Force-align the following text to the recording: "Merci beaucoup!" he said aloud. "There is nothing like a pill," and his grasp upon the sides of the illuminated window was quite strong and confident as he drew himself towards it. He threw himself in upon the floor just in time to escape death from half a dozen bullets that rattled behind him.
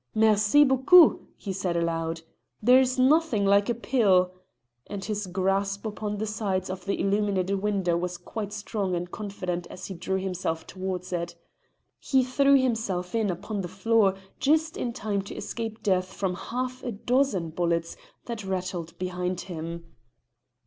"Merci 0.15 0.63
beaucoup!" 0.63 1.27
he 1.37 1.53
said 1.53 1.77
aloud. 1.77 2.21
"There 2.59 2.79
is 2.79 2.97
nothing 2.97 3.45
like 3.45 3.69
a 3.69 3.75
pill," 3.75 4.31
and 4.87 5.05
his 5.05 5.27
grasp 5.27 5.85
upon 5.85 6.17
the 6.17 6.25
sides 6.25 6.71
of 6.71 6.85
the 6.85 6.99
illuminated 6.99 7.61
window 7.61 7.95
was 7.97 8.17
quite 8.17 8.51
strong 8.51 8.95
and 8.95 9.11
confident 9.11 9.67
as 9.69 9.85
he 9.85 9.93
drew 9.93 10.17
himself 10.17 10.65
towards 10.65 11.13
it. 11.13 11.35
He 11.99 12.23
threw 12.23 12.59
himself 12.59 13.13
in 13.13 13.29
upon 13.29 13.61
the 13.61 13.67
floor 13.67 14.15
just 14.39 14.75
in 14.75 14.91
time 14.91 15.21
to 15.21 15.35
escape 15.35 15.83
death 15.83 16.11
from 16.11 16.33
half 16.33 16.81
a 16.83 16.91
dozen 16.93 17.51
bullets 17.51 17.95
that 18.25 18.43
rattled 18.43 18.97
behind 18.97 19.41
him. 19.41 19.85